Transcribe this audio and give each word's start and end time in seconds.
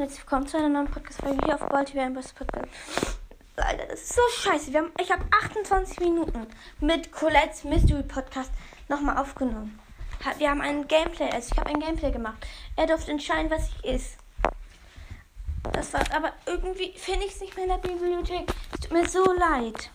Herzlich 0.00 0.20
willkommen 0.20 0.46
zu 0.46 0.56
einer 0.56 0.70
neuen 0.70 0.86
Podcast-Folge 0.86 1.44
hier 1.44 1.56
auf 1.56 1.68
Baltimore 1.68 2.06
Ambers 2.06 2.32
Podcast. 2.32 2.68
Alter, 3.56 3.84
das 3.84 4.00
ist 4.00 4.14
so 4.14 4.22
scheiße. 4.34 4.72
Wir 4.72 4.80
haben, 4.80 4.92
ich 4.98 5.12
habe 5.12 5.22
28 5.44 6.00
Minuten 6.00 6.46
mit 6.80 7.12
Colette's 7.12 7.64
Mystery 7.64 8.02
Podcast 8.04 8.50
nochmal 8.88 9.18
aufgenommen. 9.18 9.78
Wir 10.38 10.48
haben 10.48 10.62
ein 10.62 10.88
Gameplay, 10.88 11.28
also 11.28 11.50
ich 11.52 11.58
habe 11.58 11.68
ein 11.68 11.80
Gameplay 11.80 12.10
gemacht. 12.12 12.46
Er 12.76 12.86
durfte 12.86 13.10
entscheiden, 13.10 13.50
was 13.50 13.68
ich 13.68 13.84
ist. 13.84 14.16
Das 15.74 15.92
war's, 15.92 16.10
aber 16.12 16.32
irgendwie 16.46 16.94
finde 16.96 17.26
ich 17.26 17.32
es 17.32 17.40
nicht 17.42 17.54
mehr 17.56 17.66
in 17.66 17.70
der 17.72 17.86
Bibliothek. 17.86 18.50
Es 18.72 18.80
tut 18.80 18.92
mir 18.92 19.06
so 19.06 19.22
leid. 19.34 19.90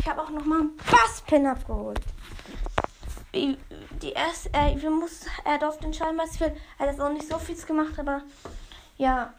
Ich 0.00 0.08
habe 0.08 0.22
auch 0.22 0.30
nochmal 0.30 0.60
einen 0.60 0.76
Basspin 0.90 1.46
abgeholt. 1.46 2.00
Die 3.34 4.12
erste, 4.14 4.48
äh, 4.54 4.80
wir 4.80 4.90
muss, 4.90 5.26
er 5.44 5.58
durfte 5.58 5.84
entscheiden, 5.84 6.16
was 6.16 6.32
ich 6.36 6.40
will. 6.40 6.56
Er 6.78 6.88
hat 6.88 6.98
auch 6.98 7.12
nicht 7.12 7.28
so 7.28 7.38
viel 7.38 7.56
gemacht, 7.56 7.98
aber 7.98 8.22
ja. 8.96 9.32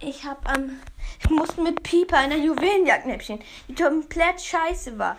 Ich 0.00 0.24
habe 0.24 0.46
am. 0.46 0.62
Ähm, 0.62 0.80
ich 1.20 1.30
musste 1.30 1.60
mit 1.60 1.82
Pieper 1.82 2.16
einer 2.16 2.36
Juwelenjagdnäppchen, 2.36 3.40
die 3.66 3.74
komplett 3.74 4.40
scheiße 4.40 4.98
war. 4.98 5.18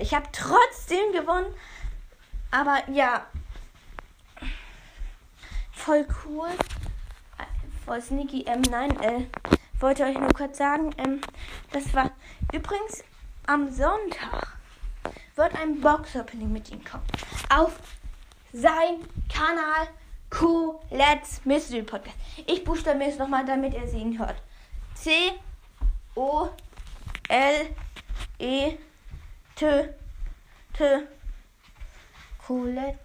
Ich 0.00 0.14
habe 0.14 0.26
trotzdem 0.30 1.12
gewonnen. 1.12 1.52
Aber 2.50 2.82
ja. 2.90 3.26
Voll 5.72 6.06
cool. 6.24 6.50
Voll 7.84 8.02
sneaky. 8.02 8.44
Ähm, 8.46 8.60
nein, 8.70 9.00
äh, 9.00 9.24
wollte 9.80 10.04
euch 10.04 10.18
nur 10.18 10.28
kurz 10.28 10.58
sagen, 10.58 10.94
ähm, 10.98 11.20
das 11.72 11.92
war 11.94 12.10
übrigens 12.52 13.02
am 13.46 13.72
Sonntag 13.72 14.56
wird 15.34 15.54
ein 15.56 15.80
Box-Opening 15.80 16.52
mit 16.52 16.70
ihm 16.70 16.84
kommen. 16.84 17.04
Auf 17.48 17.78
sein 18.52 19.00
Kanal 19.32 19.88
Cool 20.40 20.78
Let's 20.90 21.44
Mystery 21.44 21.82
Podcast. 21.82 22.16
Ich 22.46 22.64
buchstabiere 22.64 23.10
es 23.10 23.18
nochmal, 23.18 23.44
damit 23.44 23.74
ihr 23.74 23.92
ihn 23.92 24.18
hört. 24.18 24.36
C 24.94 25.10
O 26.14 26.48
L 27.28 27.74
E 28.38 28.78
T 29.54 29.88
T 30.72 31.08
Coolette. 32.46 32.98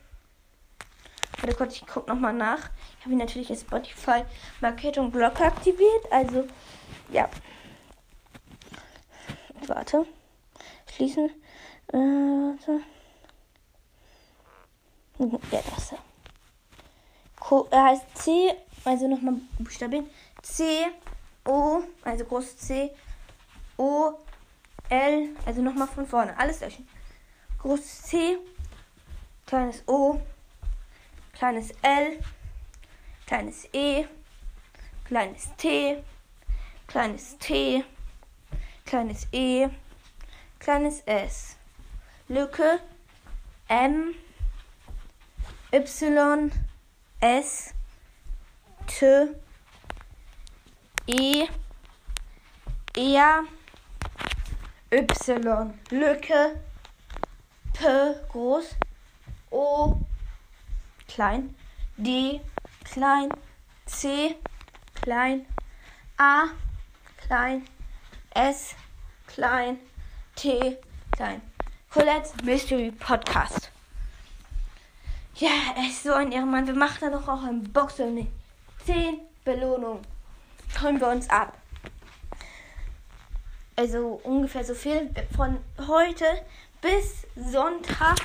Warte 1.40 1.56
kurz, 1.56 1.76
ich 1.76 1.86
gucke 1.86 2.10
nochmal 2.10 2.34
nach. 2.34 2.70
Ich 3.00 3.06
habe 3.06 3.16
natürlich 3.16 3.50
jetzt 3.50 3.62
Spotify 3.62 4.24
Market 4.60 4.98
und 4.98 5.16
aktiviert. 5.16 6.12
Also, 6.12 6.48
ja. 7.12 7.30
Warte. 9.68 10.06
Schließen. 10.92 11.30
Äh, 11.94 11.98
warte. 11.98 12.82
Ja, 15.52 15.62
das. 15.76 15.92
Er 15.92 15.98
heißt 17.50 18.18
C, 18.18 18.54
also 18.84 19.08
nochmal 19.08 19.36
Buchstaben. 19.60 20.10
C, 20.42 20.88
O, 21.46 21.82
also 22.04 22.26
groß 22.26 22.58
C, 22.58 22.92
O, 23.78 24.14
L, 24.90 25.30
also 25.46 25.62
nochmal 25.62 25.88
von 25.88 26.06
vorne. 26.06 26.38
Alles 26.38 26.60
löschen. 26.62 26.88
Groß 27.60 28.02
C, 28.04 28.38
kleines 29.46 29.84
O, 29.88 30.20
kleines 31.34 31.72
L, 31.82 32.20
kleines 33.26 33.68
E, 33.74 34.06
kleines 35.06 35.50
T, 35.58 36.04
kleines 36.88 37.38
T, 37.38 37.84
kleines 38.86 39.28
E, 39.32 39.70
kleines 40.60 41.02
S. 41.06 41.56
Lücke 42.28 42.82
M, 43.70 44.14
Y, 45.72 46.52
S 47.20 47.74
T 48.86 49.06
E 51.08 51.48
R 52.96 53.44
Y 54.92 55.74
Lücke 55.90 56.60
P 57.74 57.86
groß 58.30 58.76
O 59.52 60.00
klein 61.08 61.56
D 61.98 62.40
klein 62.84 63.30
C 63.88 64.36
klein 65.02 65.46
A 66.18 66.50
klein 67.18 67.66
S 68.36 68.76
klein 69.26 69.80
T 70.36 70.78
klein 71.12 71.42
Colette's 71.90 72.36
Mystery 72.44 72.92
Podcast. 72.92 73.72
Ja, 75.40 75.52
er 75.76 75.88
ist 75.88 76.02
so 76.02 76.14
ein 76.14 76.32
Ehrenmann. 76.32 76.66
Wir 76.66 76.74
machen 76.74 76.98
da 77.00 77.10
doch 77.12 77.28
auch 77.28 77.44
ein 77.44 77.62
Boxen. 77.72 78.26
10 78.88 79.20
Belohnungen. 79.46 80.02
Holen 80.82 81.00
wir 81.00 81.10
uns 81.10 81.30
ab. 81.30 81.56
Also 83.76 84.20
ungefähr 84.24 84.64
so 84.64 84.74
viel. 84.74 85.12
Von 85.36 85.60
heute 85.88 86.26
bis 86.82 87.28
Sonntag 87.36 88.18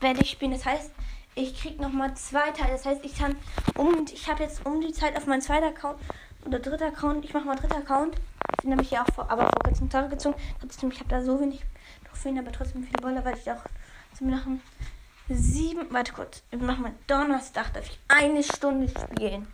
werde 0.00 0.22
ich 0.22 0.30
spielen. 0.30 0.50
Das 0.50 0.64
heißt, 0.66 0.90
ich 1.36 1.56
krieg 1.56 1.78
noch 1.80 1.92
mal 1.92 2.12
zwei 2.16 2.50
Teile. 2.50 2.72
Das 2.72 2.84
heißt, 2.84 3.04
ich 3.04 3.16
kann 3.16 3.36
um 3.76 4.04
ich 4.12 4.28
habe 4.28 4.42
jetzt 4.42 4.66
um 4.66 4.80
die 4.80 4.92
Zeit 4.92 5.16
auf 5.16 5.26
meinen 5.26 5.40
zweiten 5.40 5.66
Account 5.66 6.00
oder 6.44 6.58
dritter 6.58 6.88
Account. 6.88 7.24
Ich 7.24 7.32
mache 7.32 7.44
mal 7.44 7.54
dritter 7.54 7.76
Account. 7.76 8.16
Den 8.64 8.72
habe 8.72 8.82
ich 8.82 8.90
ja 8.90 9.04
auch 9.04 9.14
vor, 9.14 9.30
aber 9.30 9.42
vor 9.42 9.60
kurzem 9.66 9.88
Tage 9.88 10.08
gezogen. 10.08 10.34
Trotzdem, 10.58 10.90
ich 10.90 10.98
habe 10.98 11.10
da 11.10 11.22
so 11.22 11.38
wenig 11.38 11.60
Trophäen, 12.08 12.40
aber 12.40 12.50
trotzdem 12.50 12.82
viele 12.82 13.00
Boller, 13.00 13.24
weil 13.24 13.38
ich 13.38 13.48
auch 13.48 13.62
zum 14.18 14.30
Lachen 14.30 14.60
sieben. 15.28 15.86
Warte 15.90 16.12
kurz. 16.12 16.42
Wir 16.50 16.58
machen 16.58 16.82
mal 16.82 16.94
Donnerstag, 17.06 17.72
darf 17.72 17.86
ich 17.86 17.98
eine 18.08 18.42
Stunde 18.42 18.88
spielen. 18.88 19.46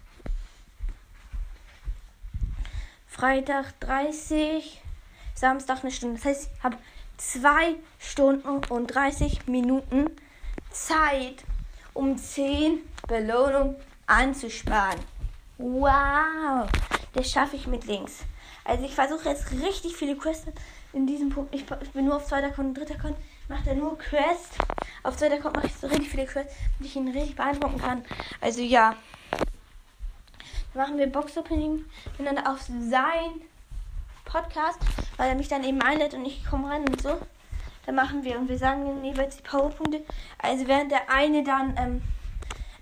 Freitag 3.06 3.78
30. 3.80 4.80
Samstag 5.34 5.82
eine 5.82 5.90
Stunde. 5.90 6.16
Das 6.16 6.24
heißt, 6.24 6.50
ich 6.56 6.62
habe 6.62 6.76
zwei 7.16 7.76
Stunden 7.98 8.64
und 8.70 8.86
30 8.88 9.46
Minuten 9.46 10.10
Zeit, 10.70 11.44
um 11.92 12.16
10 12.16 12.78
Belohnungen 13.08 13.76
anzusparen. 14.06 15.00
Wow! 15.58 16.68
Das 17.12 17.30
schaffe 17.30 17.56
ich 17.56 17.66
mit 17.66 17.86
links. 17.86 18.20
Also 18.64 18.84
ich 18.84 18.94
versuche 18.94 19.28
jetzt 19.28 19.50
richtig 19.52 19.96
viele 19.96 20.16
Quests 20.16 20.46
in 20.92 21.06
diesem 21.06 21.30
Punkt. 21.30 21.54
Ich, 21.54 21.64
ich 21.82 21.90
bin 21.90 22.04
nur 22.06 22.16
auf 22.16 22.26
zweiter 22.26 22.48
Account 22.48 22.68
und 22.68 22.74
dritter 22.74 22.94
Account 22.94 23.16
macht 23.48 23.66
er 23.66 23.74
nur 23.74 23.98
Quest. 23.98 24.56
Auf 25.02 25.16
Twitter 25.16 25.38
kommt 25.38 25.64
ich 25.64 25.74
so 25.74 25.86
richtig 25.86 26.10
viele 26.10 26.26
Quests, 26.26 26.54
die 26.78 26.86
ich 26.86 26.96
ihn 26.96 27.08
richtig 27.08 27.36
beeindrucken 27.36 27.78
kann. 27.78 28.04
Also 28.40 28.60
ja. 28.60 28.94
Dann 30.72 30.82
machen 30.82 30.98
wir 30.98 31.06
Box 31.06 31.36
Opening. 31.36 31.84
Bin 32.16 32.26
dann 32.26 32.38
auf 32.46 32.60
sein 32.62 33.40
Podcast, 34.24 34.78
weil 35.16 35.30
er 35.30 35.34
mich 35.34 35.48
dann 35.48 35.64
eben 35.64 35.80
einlädt 35.82 36.14
und 36.14 36.24
ich 36.24 36.44
komme 36.44 36.68
rein 36.68 36.88
und 36.88 37.00
so. 37.00 37.18
Dann 37.86 37.94
machen 37.94 38.22
wir 38.24 38.38
und 38.38 38.48
wir 38.48 38.58
sagen 38.58 39.02
jeweils 39.04 39.38
die 39.38 39.42
Powerpunkte. 39.42 40.04
Also 40.38 40.68
während 40.68 40.92
der 40.92 41.10
eine 41.10 41.42
dann 41.42 41.74
ähm, 41.76 42.02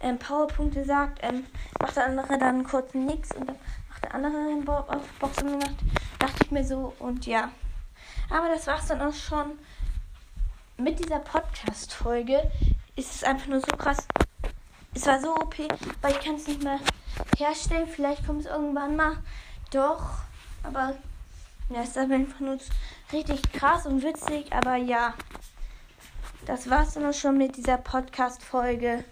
ähm, 0.00 0.18
Powerpunkte 0.18 0.84
sagt, 0.84 1.20
ähm, 1.22 1.46
macht 1.80 1.96
der 1.96 2.06
andere 2.06 2.38
dann 2.38 2.64
kurz 2.64 2.94
nix 2.94 3.32
und 3.32 3.48
dann 3.48 3.56
macht 3.88 4.04
der 4.04 4.14
andere 4.14 4.60
Bo 4.64 4.72
auf 4.72 5.06
Box 5.18 5.38
Opening 5.38 5.58
macht. 5.58 5.76
Dachte 6.18 6.44
ich 6.44 6.50
mir 6.50 6.64
so 6.64 6.92
und 6.98 7.26
ja. 7.26 7.50
Aber 8.28 8.48
das 8.48 8.66
war's 8.66 8.88
dann 8.88 9.00
auch 9.00 9.14
schon 9.14 9.58
mit 10.78 11.00
dieser 11.00 11.18
Podcast-Folge 11.18 12.50
ist 12.94 13.14
es 13.16 13.24
einfach 13.24 13.48
nur 13.48 13.60
so 13.60 13.76
krass. 13.76 14.06
Es 14.94 15.06
war 15.06 15.20
so 15.20 15.34
OP, 15.34 15.58
weil 16.00 16.12
ich 16.12 16.20
kann 16.20 16.36
es 16.36 16.46
nicht 16.46 16.62
mehr 16.62 16.78
herstellen. 17.36 17.88
Vielleicht 17.88 18.24
kommt 18.24 18.40
es 18.40 18.46
irgendwann 18.46 18.96
mal. 18.96 19.18
Doch. 19.72 20.22
Aber 20.62 20.96
ja, 21.68 21.82
es 21.82 21.90
ist 21.90 21.98
einfach 21.98 22.40
nur 22.40 22.58
richtig 23.12 23.42
krass 23.52 23.86
und 23.86 24.02
witzig. 24.02 24.52
Aber 24.52 24.76
ja. 24.76 25.14
Das 26.46 26.70
war's 26.70 26.94
dann 26.94 27.06
auch 27.06 27.12
schon 27.14 27.36
mit 27.36 27.56
dieser 27.56 27.78
Podcast-Folge. 27.78 29.04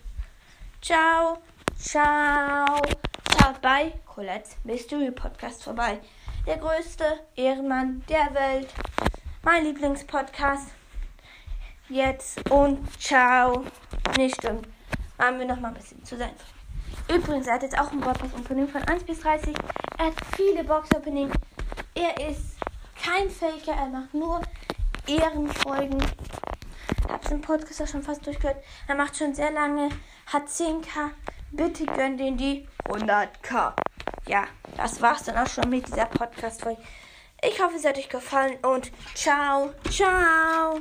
Ciao. 0.80 1.38
Ciao. 1.76 2.80
Schaut 3.32 3.60
bei 3.60 3.92
Colette's 4.06 4.56
Mystery 4.64 5.10
Podcast 5.10 5.64
vorbei. 5.64 5.98
Der 6.46 6.58
größte 6.58 7.04
Ehrenmann 7.34 8.04
der 8.08 8.32
Welt. 8.34 8.72
Mein 9.42 9.64
Lieblingspodcast 9.64 10.68
jetzt 11.88 12.50
und 12.50 12.78
ciao. 13.00 13.64
Nicht 14.16 14.36
stimmt. 14.36 14.68
Machen 15.18 15.38
wir 15.38 15.46
noch 15.46 15.60
mal 15.60 15.68
ein 15.68 15.74
bisschen 15.74 16.04
zu 16.04 16.16
sein. 16.16 16.32
Übrigens, 17.08 17.46
er 17.46 17.54
hat 17.54 17.62
jetzt 17.62 17.78
auch 17.78 17.92
ein 17.92 18.00
Box-Opening 18.00 18.68
von 18.68 18.82
1 18.82 19.04
bis 19.04 19.20
30. 19.20 19.54
Er 19.98 20.06
hat 20.06 20.14
viele 20.36 20.64
Box-Opening. 20.64 21.30
Er 21.94 22.28
ist 22.28 22.56
kein 23.02 23.30
Faker, 23.30 23.72
er 23.72 23.86
macht 23.86 24.12
nur 24.12 24.42
Ehrenfolgen. 25.06 26.02
Ich 26.02 27.08
habe 27.08 27.28
den 27.28 27.40
Podcast 27.40 27.82
auch 27.82 27.86
schon 27.86 28.02
fast 28.02 28.26
durchgehört. 28.26 28.62
Er 28.88 28.96
macht 28.96 29.16
schon 29.16 29.34
sehr 29.34 29.52
lange, 29.52 29.88
hat 30.26 30.48
10k. 30.48 31.10
Bitte 31.52 31.86
gönnt 31.86 32.20
ihn 32.20 32.36
die 32.36 32.68
100k. 32.84 33.72
Ja, 34.26 34.44
das 34.76 35.00
war's 35.00 35.22
dann 35.24 35.38
auch 35.38 35.48
schon 35.48 35.70
mit 35.70 35.86
dieser 35.86 36.06
Podcast-Folge. 36.06 36.82
Ich 37.42 37.62
hoffe, 37.62 37.76
es 37.76 37.84
hat 37.84 37.96
euch 37.96 38.08
gefallen 38.08 38.58
und 38.62 38.90
ciao, 39.14 39.72
ciao. 39.90 40.80